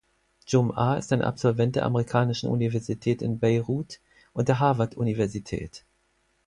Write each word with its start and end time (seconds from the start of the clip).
Dschumʿa 0.47 0.97
ist 0.97 1.13
ein 1.13 1.21
Absolvent 1.21 1.75
der 1.75 1.85
Amerikanischen 1.85 2.49
Universität 2.49 3.21
in 3.21 3.37
Beirut 3.37 3.99
und 4.33 4.47
der 4.47 4.59
Harvard 4.59 4.97
Universität. 4.97 5.83